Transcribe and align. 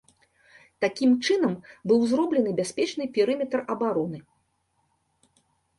Такім 0.85 1.11
чынам 1.25 1.53
быў 1.91 1.99
зроблены 2.13 2.51
бяспечны 2.61 3.03
перыметр 3.19 3.59
абароны. 3.77 4.19